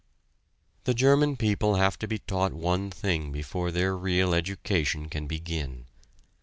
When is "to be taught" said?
1.99-2.53